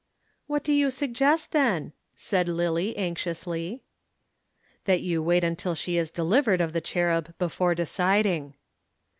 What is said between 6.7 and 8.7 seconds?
The Cherub before deciding."